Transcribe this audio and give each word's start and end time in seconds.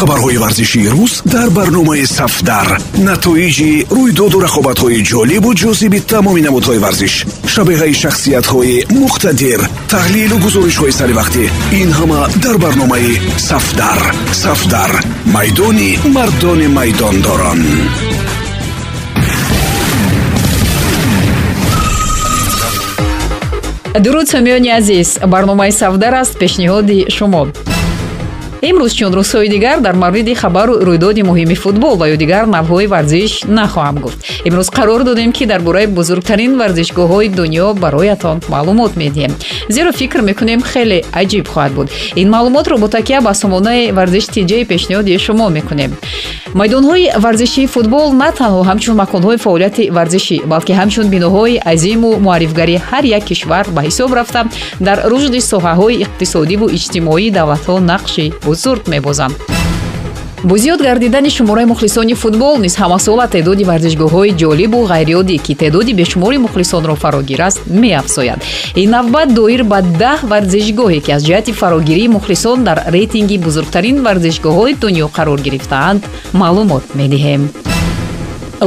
хабарҳои 0.00 0.38
варзишии 0.44 0.88
рӯз 0.94 1.14
дар 1.34 1.48
барномаи 1.58 2.04
сафдар. 2.18 2.68
Натоиҷи 3.08 3.72
рӯйдоду 3.96 4.38
рақобатҳои 4.46 5.04
ҷолибу 5.10 5.50
ҷозиби 5.62 6.00
тамоми 6.12 6.42
намудҳои 6.46 6.82
варзиш 6.84 7.14
шабеҳаи 7.52 7.94
шахсиятҳои 8.02 8.76
муқтадир 9.02 9.60
таҳлилу 9.92 10.36
гузоришҳои 10.44 10.96
саривақтӣ 11.00 11.44
ин 11.80 11.90
ҳама 11.98 12.20
дар 12.44 12.56
барномаи 12.64 13.12
сафдар. 13.48 14.00
Сафдар 14.44 14.90
майдони 15.34 15.90
мардони 16.16 16.68
майдондорон. 16.78 17.60
Дуруд 24.04 24.26
сомиёни 24.34 24.70
азиз 24.78 25.08
барномаи 25.34 25.72
сафдар 25.80 26.14
аст 26.22 26.34
пешниҳоди 26.42 26.98
шумо 27.16 27.42
имрӯз 28.68 28.92
чун 28.98 29.12
рӯзҳои 29.18 29.48
дигар 29.48 29.80
дар 29.80 29.94
мавриди 29.94 30.34
хабару 30.34 30.74
рӯйдоди 30.88 31.22
муҳими 31.30 31.54
футбол 31.54 31.94
ва 32.00 32.06
ё 32.14 32.16
дигар 32.22 32.44
навъҳои 32.56 32.86
варзиш 32.94 33.32
нахоҳам 33.58 33.96
гуфт. 34.04 34.18
Имрӯз 34.48 34.68
қарор 34.76 35.02
додем 35.04 35.32
ки 35.32 35.44
дар 35.46 35.60
бораи 35.60 35.86
бузургтарин 35.86 36.52
варзишгоҳҳои 36.60 37.28
дунё 37.38 37.66
бароятон 37.82 38.36
маълумот 38.52 38.92
медиҳем. 39.02 39.32
Зеро 39.74 39.92
фикр 39.92 40.20
мекунем 40.28 40.60
хеле 40.70 40.98
аҷиб 41.20 41.46
хоҳад 41.52 41.72
буд. 41.76 41.88
Ин 42.20 42.28
маълумотро 42.34 42.74
бо 42.78 42.88
такя 42.88 43.20
ба 43.26 43.32
сомонаи 43.34 43.92
варзиш 43.98 44.24
тиҷаи 44.34 44.64
пешниҳоди 44.70 45.18
шумо 45.24 45.46
мекунем. 45.48 45.92
Майдонҳои 46.54 47.10
варзишии 47.24 47.66
футбол 47.66 48.12
на 48.12 48.30
танҳо 48.38 48.62
ҳамчун 48.70 48.94
маконҳои 49.02 49.38
фаъолияти 49.44 49.90
варзишӣ 49.96 50.36
балки 50.52 50.72
ҳамчун 50.80 51.06
биноҳои 51.14 51.60
азиму 51.72 52.10
муаррифгарии 52.26 52.82
ҳар 52.88 53.04
як 53.18 53.24
кишвар 53.30 53.64
ба 53.74 53.80
ҳисоб 53.86 54.10
рафта 54.18 54.40
дар 54.86 54.98
рушди 55.10 55.40
соҳаҳои 55.52 56.00
иқтисодиву 56.04 56.66
иҷтимоии 56.76 57.30
давлатҳо 57.38 57.74
нақши 57.92 58.24
бузург 58.50 58.88
мебозанд. 58.88 59.36
Бо 60.42 60.56
зиёд 60.56 60.80
гардидани 60.82 61.30
шумораи 61.30 61.66
мухлисони 61.66 62.14
футбол 62.14 62.58
низ 62.58 62.74
ҳамасола 62.82 63.28
теъдоди 63.34 63.64
варзишгоҳҳои 63.70 64.36
ҷолибу 64.40 64.78
ғайриоддӣ 64.92 65.36
ки 65.44 65.54
теъдоди 65.54 65.92
бешумори 66.00 66.38
мухлисонро 66.38 66.94
фарогир 67.02 67.40
аст 67.48 67.60
меафзояд. 67.82 68.40
Ин 68.82 68.90
навбат 68.96 69.28
доир 69.38 69.62
ба 69.72 69.78
даҳ 70.02 70.18
варзишгоҳе 70.32 70.98
ки 71.04 71.10
аз 71.16 71.22
ҷиҳати 71.26 71.52
фарогирии 71.52 72.08
мухлисон 72.16 72.58
дар 72.68 72.78
рейтинги 72.94 73.38
бузургтарин 73.46 73.96
варзишгоҳҳои 74.06 74.78
дунё 74.82 75.06
қарор 75.16 75.38
гирифтаанд 75.46 76.02
маълумот 76.40 76.84
медиҳем 77.00 77.42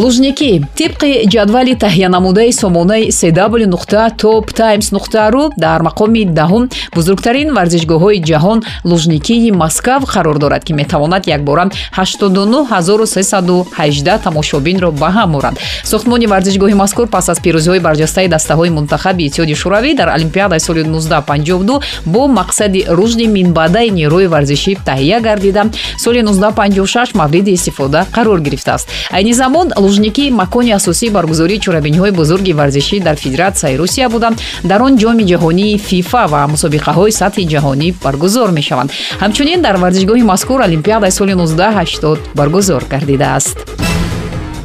лужникӣ. 0.02 0.52
Тибқи 0.80 1.11
ҷадвали 1.33 1.73
таҳиянамудаи 1.83 2.52
сомонаи 2.61 3.03
cw 3.19 3.66
нуқта 3.73 4.02
top 4.23 4.45
times 4.59 4.88
нуқта 4.95 5.22
ру 5.33 5.44
дар 5.58 5.80
мақоми 5.89 6.22
даҳум 6.39 6.63
бузургтарин 6.95 7.50
варзишгоҳҳои 7.58 8.19
ҷаҳон 8.30 8.59
лужникии 8.89 9.52
маскав 9.52 10.02
қарор 10.13 10.38
дорад 10.44 10.63
ки 10.67 10.73
метавонад 10.73 11.23
якбора 11.27 11.66
89318 11.97 14.19
тамошобинро 14.25 14.91
ба 14.91 15.09
ҳам 15.17 15.35
орад 15.35 15.55
сохтмони 15.83 16.25
варзишгоҳи 16.33 16.75
мазкур 16.83 17.07
пас 17.07 17.30
аз 17.30 17.39
пирӯзиҳои 17.45 17.81
барҷастаи 17.88 18.28
дастаҳои 18.35 18.69
мунтахаби 18.78 19.23
иттиҳоди 19.28 19.55
шӯравӣ 19.61 19.91
дар 20.00 20.09
олимпиадаи 20.17 20.59
соли 20.59 20.83
1952 20.83 21.81
бо 22.05 22.22
мақсади 22.39 22.81
рушди 22.97 23.28
минбаъдаи 23.28 23.89
нерӯи 24.00 24.28
варзишӣ 24.28 24.73
таҳия 24.85 25.22
гардида. 25.22 25.63
Соли 25.97 26.22
1956 26.22 27.16
мавриди 27.16 27.52
истифода 27.52 28.05
қарор 28.16 28.41
гирифтааст. 28.41 28.88
Айни 29.11 29.33
замон 29.33 29.72
лужникӣ 29.83 30.25
макони 30.41 30.71
асосии 30.79 31.09
баргузории 31.17 31.59
чорабиниҳои 31.65 32.11
бузурги 32.19 32.53
варзишӣ 32.59 32.97
дар 33.07 33.15
федератсияи 33.23 33.77
русия 33.81 34.07
буда. 34.09 34.29
Дар 34.63 34.79
он 34.87 34.93
ҷоми 35.01 35.23
ҷаҳонии 35.31 35.77
фифа 35.87 36.23
ва 36.33 36.41
мусобиқаҳои 36.53 37.11
сатҳи 37.21 37.49
ҷаҳонӣ 37.53 37.87
баргузор 38.05 38.49
мешаванд. 38.59 38.89
Ҳамчунин 39.23 39.59
дар 39.65 39.75
варзишгоҳи 39.83 40.23
мазкур 40.31 40.59
олимпиадаи 40.67 41.11
соли 41.11 41.33
1980 41.33 42.17
баргузор 42.39 42.81
гардидааст 42.93 43.82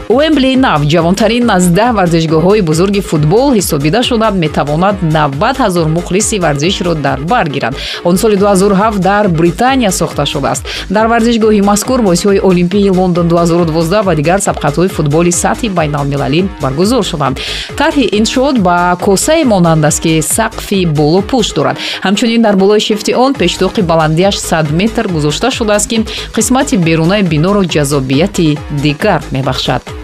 уэмбли 0.09 0.57
нав 0.57 0.81
ҷавонтарин 0.93 1.51
аз 1.57 1.65
даҳ 1.79 1.91
варзишгоҳҳои 1.99 2.63
бузурги 2.69 3.01
футбол 3.11 3.49
ҳисобида 3.59 4.01
шуда 4.09 4.29
метавонад 4.31 4.97
90 5.03 5.59
ҳазор 5.65 5.87
мухлиси 5.97 6.39
варзишро 6.45 6.95
дар 6.95 7.19
бар 7.21 7.47
гирад 7.55 7.75
он 8.05 8.17
соли 8.17 8.37
2007 8.37 8.99
дар 8.99 9.29
британия 9.29 9.91
сохта 9.91 10.25
шудааст. 10.27 10.63
Дар 10.91 11.07
варзишгоҳи 11.13 11.61
мазкур 11.61 12.01
бозиҳои 12.03 12.41
олимпии 12.51 12.91
лондон 12.91 13.29
2012 13.29 14.03
ва 14.03 14.15
дигар 14.15 14.39
сабқатҳои 14.39 14.89
футболи 14.89 15.31
сатҳи 15.33 15.69
байналмилалӣ 15.69 16.41
баргузор 16.63 17.05
шуданд. 17.05 17.37
Тарҳи 17.77 18.05
иншоот 18.19 18.57
ба 18.67 18.97
косае 19.07 19.45
монанд 19.45 19.85
аст 19.85 20.01
ки 20.05 20.13
сақфи 20.37 20.87
болопӯш 20.99 21.49
дорад. 21.57 21.77
Ҳамчунин 22.07 22.41
дар 22.47 22.57
болои 22.57 22.81
шифти 22.81 23.13
он 23.25 23.33
пештоқи 23.35 23.81
баландиаш 23.83 24.37
100 24.39 24.73
метр 24.81 25.05
гузошта 25.15 25.51
шудааст 25.51 25.89
ки 25.91 25.97
қисмати 26.37 26.77
берунаи 26.77 27.23
биноро 27.23 27.63
ҷаззобияти 27.75 28.59
дигар 28.83 29.21
мебахшад 29.31 29.98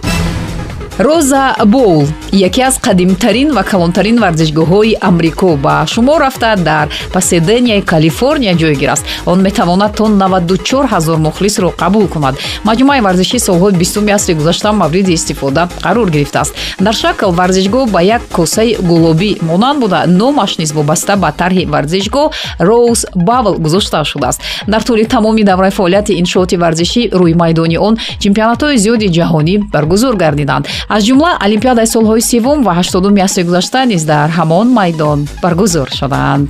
роза 0.99 1.57
боул 1.67 2.07
яке 2.33 2.63
аз 2.63 2.79
қадимтарин 2.79 3.53
ва 3.53 3.63
калонтарин 3.63 4.19
варзишгоҳҳои 4.19 4.97
амрико 5.01 5.57
ба 5.57 5.87
шумор 5.87 6.21
рафта 6.21 6.57
дар 6.57 6.89
паседенияи 7.13 7.83
калифорния 7.83 8.55
ҷойгир 8.55 8.89
аст. 8.93 9.05
Он 9.27 9.43
метавонад 9.43 9.97
то 9.97 10.07
94 10.07 10.87
ҳазор 10.87 11.19
мухлисро 11.19 11.73
қабул 11.79 12.09
кунад. 12.09 12.35
Маҷмӯаи 12.65 13.01
варзиши 13.01 13.39
солҳои 13.39 13.73
бистуми 13.73 14.13
асри 14.13 14.35
гузашта 14.35 14.73
мавриди 14.73 15.13
истифода 15.13 15.69
қарор 15.83 16.11
гирифтааст 16.11 16.55
дар 16.81 16.95
шакл 16.95 17.31
варзишгоҳ 17.31 17.91
ба 17.91 18.01
як 18.03 18.23
косаи 18.33 18.77
гулобӣ 18.77 19.39
монанд 19.43 19.81
буда 19.81 20.07
номаш 20.07 20.59
низ 20.59 20.73
вобаста 20.73 21.17
ба 21.17 21.33
тарҳи 21.33 21.67
варзишгоҳ 21.67 22.31
роуз 22.61 23.07
бавл 23.15 23.55
гузошта 23.59 24.05
шудааст 24.05 24.41
дар 24.67 24.83
тӯли 24.83 25.07
тамоми 25.07 25.43
давраи 25.43 25.71
фаъолияти 25.71 26.13
иншооти 26.21 26.57
варзишӣ 26.57 27.03
рӯи 27.11 27.35
майдони 27.35 27.79
он 27.79 27.99
чемпионатҳои 28.19 28.77
зиёди 28.85 29.09
ҷаҳонӣ 29.17 29.55
баргузор 29.75 30.17
гардиданд 30.17 30.67
аз 30.89 31.03
ҷумла 31.07 31.31
олимпиадаи 31.47 31.87
солҳои 31.95 32.23
севум 32.31 32.59
ва 32.67 32.73
ҳаштодуми 32.79 33.21
асри 33.27 33.43
гузашта 33.49 33.81
низ 33.93 34.03
дар 34.13 34.29
ҳамон 34.39 34.67
майдон 34.79 35.19
баргузор 35.43 35.89
шуданд 35.99 36.49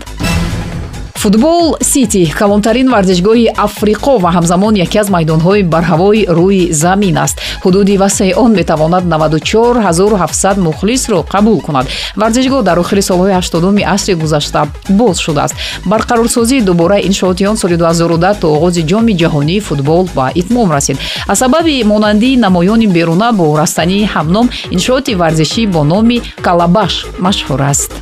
футбол 1.25 1.77
сити. 1.81 2.33
Калонтарин 2.39 2.89
варзишгоҳи 2.95 3.49
африқо 3.67 4.15
ва 4.25 4.31
ҳамзамон 4.37 4.75
яке 4.87 4.99
аз 5.03 5.09
майдонҳои 5.17 5.63
барҳавои 5.75 6.27
рӯи 6.39 6.73
замин 6.73 7.17
аст. 7.25 7.37
Ҳудуди 7.65 7.97
васеъи 7.97 8.35
он 8.45 8.53
метавонад 8.53 9.05
94700 9.05 10.59
мухлисро 10.67 11.25
қабул 11.35 11.59
кунад. 11.67 11.87
Варзишгоҳ 12.21 12.63
дар 12.69 12.79
охири 12.79 13.03
солҳои 13.11 13.37
ҳаштодуми 13.39 13.83
асри 13.95 14.15
гузашта 14.23 14.69
боз 14.89 15.17
шудааст. 15.19 15.55
Барқарорсозии 15.87 16.61
дубораи 16.61 17.07
иншооти 17.09 17.47
он 17.47 17.57
соли 17.57 17.77
2010 17.77 18.41
то 18.41 18.47
оғози 18.57 18.83
ҷоми 18.91 19.17
ҷаҳонии 19.21 19.61
футбол 19.61 20.09
ба 20.15 20.31
итмом 20.35 20.73
расид. 20.73 20.99
Аз 21.27 21.39
сабаби 21.39 21.85
монандии 21.85 22.37
намоёни 22.37 22.87
беруна 22.87 23.33
бо 23.33 23.57
растании 23.57 24.11
ҳамном 24.15 24.47
иншооти 24.71 25.15
варзишӣ 25.15 25.63
бо 25.75 25.85
номи 25.85 26.21
калабаш 26.47 27.07
машҳур 27.19 27.63
аст 27.73 27.93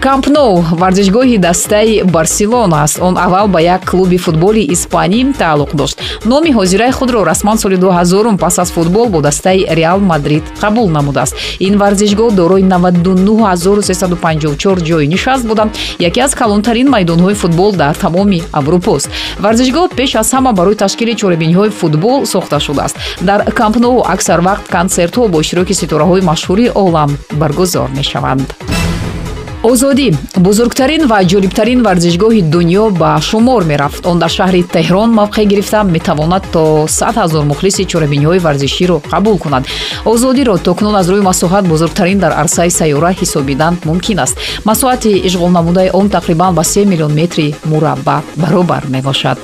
кампноу 0.00 0.64
варзишгоҳи 0.70 1.38
дастаи 1.38 2.02
барселона 2.02 2.82
аст. 2.82 2.98
Он 3.00 3.18
аввал 3.18 3.48
ба 3.48 3.60
як 3.60 3.90
клуби 3.90 4.18
футболи 4.18 4.60
испанӣ 4.74 5.32
тааллуқ 5.38 5.74
дошт. 5.74 6.00
Номи 6.24 6.52
ҳозираи 6.52 6.92
худро 6.92 7.24
расман 7.24 7.58
соли 7.58 7.76
2000 7.76 8.36
пас 8.38 8.58
аз 8.58 8.72
футбол 8.72 9.08
бо 9.08 9.20
дастаи 9.20 9.66
реал 9.70 10.00
мадрид 10.00 10.42
қабул 10.62 10.90
намудааст. 10.90 11.34
Ин 11.60 11.78
варзишгоҳ 11.78 12.34
дорои 12.34 12.62
99354 12.62 14.80
ҷои 14.88 15.06
нишаст 15.06 15.46
буда 15.46 15.68
яке 15.98 16.20
аз 16.20 16.34
калонтарин 16.34 16.88
майдонҳои 16.88 17.34
футбол 17.34 17.72
дар 17.72 17.94
тамоми 17.94 18.42
аврупост 18.52 19.10
варзишгоҳ 19.40 19.88
пеш 19.96 20.14
аз 20.14 20.34
ҳама 20.34 20.52
барои 20.52 20.74
ташкили 20.74 21.14
чорабиниҳои 21.14 21.70
футбол 21.70 22.26
сохта 22.26 22.60
шудааст. 22.60 22.96
Дар 23.20 23.44
кампноу 23.60 24.02
аксар 24.14 24.40
вақт 24.40 24.70
консертҳо 24.70 25.28
бо 25.28 25.40
иштироки 25.40 25.74
ситораҳои 25.74 26.20
машҳури 26.20 26.70
олам 26.74 27.18
баргузор 27.32 27.88
мешаванд 27.98 28.75
озодӣ. 29.70 30.08
бузургтарин 30.46 31.02
ва 31.10 31.18
ҷолибтарин 31.30 31.80
варзишгоҳи 31.86 32.42
дунё 32.54 32.84
ба 33.00 33.10
шумор 33.28 33.62
мерафт. 33.70 34.02
он 34.10 34.16
дар 34.22 34.30
шаҳри 34.38 34.62
теҳрон 34.74 35.10
мавқеъ 35.20 35.44
гирифта 35.52 35.80
метавонад 35.96 36.44
то 36.54 36.86
100 36.88 37.16
ҳазор 37.22 37.44
мухлиси 37.50 37.82
чорабиниҳои 37.92 38.38
варзиширо 38.46 38.96
қабул 39.12 39.36
кунад. 39.44 39.64
озодиро 40.12 40.54
токунун 40.66 40.96
аз 41.00 41.06
рӯи 41.12 41.22
масоҳат 41.30 41.64
бузургтарин 41.72 42.18
дар 42.24 42.32
арсаи 42.42 42.70
сайёра 42.80 43.10
ҳисобидан 43.20 43.74
мумкин 43.88 44.18
аст. 44.24 44.36
масоҳати 44.68 45.10
ишғолнамудаи 45.28 45.90
он 45.98 46.06
тақрибан 46.16 46.52
ба 46.58 46.62
3 46.64 46.84
миллион 46.90 47.12
метри 47.20 47.54
мураббаъ 47.70 48.22
баробар 48.36 48.82
мебошад 48.94 49.38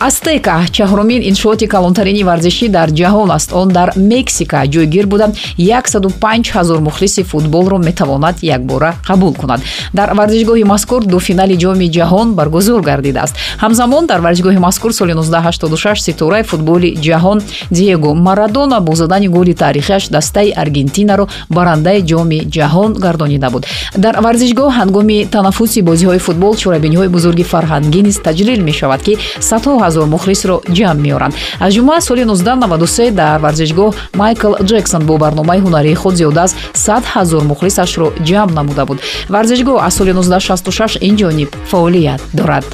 астека 0.00 0.64
чаҳорумин 0.76 1.20
иншооти 1.30 1.66
калонтарини 1.66 2.22
варзишӣ 2.30 2.66
дар 2.76 2.88
ҷаҳон 3.00 3.30
аст. 3.36 3.52
Он 3.52 3.68
дар 3.68 3.88
мексика 3.96 4.58
ҷойгир 4.74 5.06
буда. 5.06 5.26
105 5.58 6.50
ҳазор 6.56 6.78
мухлиси 6.80 7.22
футболро 7.22 7.78
метавонад 7.78 8.36
якбора 8.42 8.94
қабул 9.08 9.34
кунад. 9.40 9.60
Дар 9.92 10.08
варзишгоҳи 10.14 10.64
мазкур 10.64 11.04
ду 11.04 11.18
финали 11.18 11.56
ҷоми 11.62 11.86
ҷаҳон 11.96 12.28
баргузор 12.38 12.80
гардидааст 12.80 13.34
ҳамзамон 13.62 14.06
дар 14.06 14.20
варзишгоҳи 14.20 14.58
мазкур 14.58 14.92
соли 14.92 15.12
1986 15.12 16.00
ситораи 16.06 16.42
футболи 16.42 16.96
ҷаҳон 17.06 17.38
диего 17.70 18.14
марадона 18.14 18.80
бо 18.80 18.94
задани 18.94 19.28
голи 19.28 19.54
таърихиаш 19.54 20.08
дастаи 20.08 20.50
аргентинаро 20.62 21.28
барандаи 21.50 22.00
ҷоми 22.10 22.38
ҷаҳон 22.56 22.90
гардонида 23.04 23.50
буд. 23.50 23.66
Дар 23.96 24.14
варзишгоҳ 24.26 24.70
ҳангоми 24.78 25.26
танаффуси 25.34 25.80
бозиҳои 25.82 26.18
футбол 26.26 26.54
чорабиниҳои 26.62 27.08
бузурги 27.08 27.44
фарҳангӣ 27.52 28.00
низ 28.08 28.16
таҷлил 28.26 28.60
мешавад 28.68 29.00
ки 29.06 29.18
садҳо 29.50 29.89
ҳазор 29.90 30.06
мухлисро 30.14 30.56
ҷамъ 30.76 31.00
меоранд. 31.06 31.34
Аз 31.64 31.70
ҷумла 31.74 32.00
соли 32.08 32.22
1993 32.24 33.10
дар 33.10 33.38
варзишгоҳ 33.44 33.90
майкл 34.20 34.52
ҷексон 34.70 35.02
бо 35.08 35.14
барномаи 35.24 35.60
ҳунаrii 35.64 35.94
худ 36.02 36.14
зиёда 36.20 36.42
аз 36.46 36.52
100 36.74 37.04
ҳазор 37.14 37.42
мухлисашро 37.50 38.06
ҷамъ 38.28 38.50
намуда 38.58 38.84
буд. 38.88 38.98
Варзишгоҳ 39.34 39.78
аз 39.86 39.94
соли 39.98 40.12
1966 40.12 40.98
инҷониб 41.08 41.50
фаъолият 41.70 42.20
дорад 42.38 42.64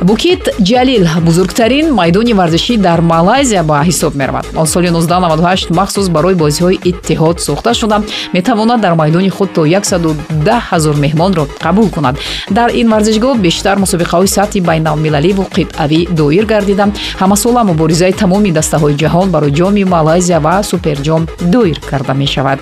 букит 0.00 0.48
ҷалил 0.60 1.06
бузургтарин 1.22 1.92
майдони 1.92 2.32
варзишӣ 2.32 2.76
дар 2.76 3.00
малайзия 3.00 3.62
ба 3.62 3.82
ҳисоб 3.84 4.14
меравад. 4.14 4.46
Он 4.56 4.66
соли 4.66 4.88
1998 4.88 5.70
махсус 5.70 6.08
барои 6.08 6.34
бозиҳои 6.34 6.78
иттиҳод 6.84 7.38
сохта 7.40 7.74
шуда. 7.74 8.02
Метавонад 8.32 8.80
дар 8.80 8.94
майдони 8.94 9.28
худ 9.28 9.52
то 9.52 9.64
110 9.64 10.60
ҳазор 10.70 10.96
меҳмонро 10.96 11.46
қабул 11.60 11.90
кунад. 11.90 12.16
Дар 12.50 12.70
ин 12.70 12.88
варзишгоҳ 12.90 13.38
бештар 13.38 13.76
мусобиқаҳои 13.78 14.26
сатҳи 14.36 14.60
байналмилаливу 14.60 15.46
қитъавӣ 15.56 16.00
доир 16.20 16.44
гардида. 16.44 16.86
Ҳамасола 17.20 17.62
муборизаи 17.64 18.12
тамоми 18.12 18.50
дастаҳои 18.52 18.96
ҷаҳон 19.02 19.28
барои 19.34 19.52
ҷоми 19.58 19.84
малайзия 19.84 20.40
ва 20.40 20.62
суперҷом 20.62 21.22
доир 21.54 21.80
карда 21.90 22.14
мешавад 22.14 22.58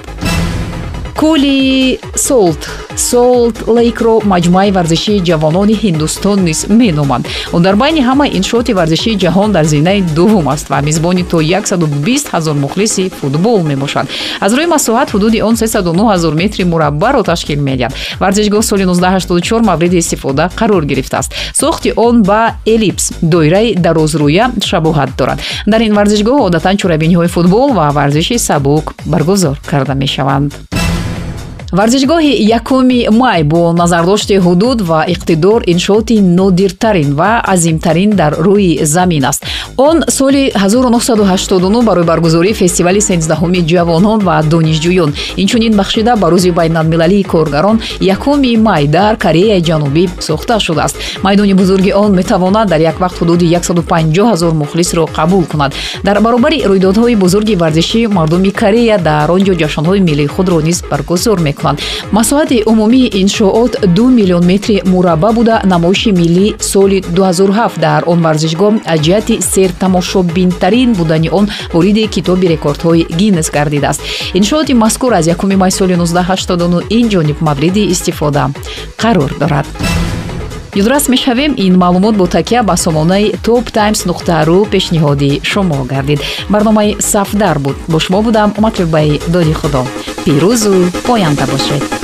кӯли 1.21 1.99
солт. 2.17 2.63
Солт 2.97 3.57
лейкро 3.77 4.15
маҷмӯаи 4.33 4.71
варзишии 4.79 5.23
ҷавонони 5.29 5.75
ҳиндустон 5.83 6.39
низ 6.49 6.61
меноманд. 6.81 7.25
Он 7.55 7.63
дар 7.63 7.77
байни 7.83 8.01
ҳамаи 8.09 8.31
иншооти 8.39 8.73
варзишии 8.81 9.19
ҷаҳон 9.23 9.51
дар 9.57 9.65
зинаи 9.65 10.01
дуввум 10.17 10.49
аст 10.55 10.67
ва 10.71 10.79
мизбони 10.89 11.25
то 11.33 11.39
120 11.41 12.31
ҳазор 12.35 12.57
мухлиси 12.65 13.05
футбол 13.21 13.63
мебошад 13.71 14.07
аз 14.41 14.53
рӯи 14.53 14.67
масоҳат 14.77 15.09
ҳудуди 15.15 15.43
он 15.49 15.55
39 15.57 16.13
ҳазор 16.13 16.35
метри 16.35 16.65
мураббаъро 16.65 17.23
ташкил 17.23 17.61
медиҳад. 17.69 17.93
Варзишгоҳ 18.21 18.63
соли 18.63 18.85
1984 18.85 19.63
мавриди 19.63 19.97
истифода 19.97 20.51
қарор 20.61 20.85
гирифтааст 20.85 21.31
сохти 21.55 21.93
он 21.97 22.23
ба 22.23 22.41
эллипс 22.67 23.13
доираи 23.23 23.75
дарозрӯя 23.75 24.45
шабоҳат 24.71 25.11
дорад. 25.19 25.39
Дар 25.67 25.81
ин 25.81 25.95
варзишгоҳ 25.95 26.39
одатан 26.49 26.77
чорабиниҳои 26.77 27.29
футбол 27.29 27.69
ва 27.79 27.91
варзиши 27.91 28.39
сабук 28.39 28.95
баргузор 29.07 29.57
карда 29.71 29.95
мешаванд 29.95 30.53
варзишгоҳи 31.79 32.33
якуми 32.59 33.09
май 33.11 33.43
бо 33.43 33.73
назардошти 33.73 34.35
ҳудуд 34.47 34.79
ва 34.91 35.01
иқтидор 35.15 35.61
иншооти 35.73 36.21
нодиртарин 36.21 37.11
ва 37.19 37.43
азимтарин 37.53 38.11
дар 38.11 38.33
рӯи 38.47 38.85
замин 38.85 39.25
аст. 39.25 39.43
Он 39.77 40.05
соли 40.09 40.53
1989 40.55 41.85
барои 41.85 42.05
баргузории 42.05 42.53
фестивали 42.53 43.01
сенздаҳуми 43.01 43.61
ҷавонон 43.71 44.21
ва 44.21 44.43
донишҷӯён 44.53 45.11
инчунин 45.37 45.75
бахшида 45.77 46.17
ба 46.17 46.27
рӯзи 46.31 46.51
байналмилалии 46.59 47.25
коргарон 47.33 47.81
якуми 48.01 48.57
май 48.57 48.87
дар 48.87 49.17
кореяи 49.17 49.61
ҷанубӣ 49.69 50.05
сохта 50.21 50.61
шудааст. 50.61 50.97
Майдони 51.23 51.55
бузурги 51.55 51.93
он 51.93 52.15
метавонад 52.15 52.69
дар 52.69 52.81
як 52.81 52.97
вақт 53.01 53.17
ҳудуди 53.21 53.47
150 53.47 54.31
ҳазор 54.33 54.53
мухлисро 54.53 55.09
қабул 55.17 55.45
кунад. 55.51 55.75
Дар 56.05 56.21
баробари 56.21 56.63
рӯйдодҳои 56.71 57.17
бузурги 57.17 57.55
варзишӣ 57.57 58.07
мардуми 58.07 58.51
корея 58.51 58.99
дар 58.99 59.31
он 59.31 59.41
ҷо 59.41 59.55
ҷашнҳои 59.63 60.01
миллии 60.09 60.27
худро 60.27 60.61
низ 60.61 60.79
баргузор 60.91 61.41
мекунад 61.41 61.64
мекунанд. 61.65 61.81
Масоҳати 62.13 62.63
умумии 62.67 63.11
иншоот 63.23 63.73
ду 63.97 64.09
миллион 64.09 64.47
метри 64.47 64.83
мурабба 64.85 65.33
буда 65.33 65.63
намоиши 65.65 66.11
миллӣ 66.13 66.55
соли 66.61 67.01
2007 67.01 67.79
дар 67.81 68.03
он 68.07 68.21
варзишгоҳ 68.23 68.75
аз 68.87 69.01
ҷиҳати 69.01 69.41
сертамошобинтарин 69.55 70.93
будани 70.93 71.29
он 71.31 71.49
вориди 71.73 72.07
китоби 72.07 72.47
рекордҳои 72.55 73.07
гиннес 73.19 73.51
гардидааст. 73.51 74.01
Иншооти 74.35 74.75
мазкур 74.75 75.13
аз 75.13 75.27
1 75.27 75.57
май 75.57 75.71
соли 75.71 75.95
1989 75.95 76.83
ин 76.91 77.09
ҷониб 77.09 77.37
мавриди 77.41 77.83
истифода 77.95 78.51
қарор 78.99 79.39
дорад 79.39 79.67
ёдрас 80.77 81.09
мешавем 81.09 81.55
ин 81.57 81.79
маълумот 81.79 82.17
бо 82.17 82.27
такя 82.27 82.63
ба 82.63 82.77
сомонаи 82.77 83.33
топ 83.45 83.71
таймс 83.71 84.05
нуқтару 84.09 84.67
пешниҳоди 84.73 85.41
шумо 85.51 85.85
гардид. 85.85 86.21
Барномаи 86.49 86.97
сафдар 86.99 87.59
буд. 87.59 87.77
Бо 87.89 87.99
шумо 88.01 88.23
будам 88.23 88.55
матлубаи 88.59 89.21
доди 89.29 89.53
худо. 89.53 89.83
Пирӯзу 90.25 90.75
поянда 91.07 91.47
бошед 91.47 92.04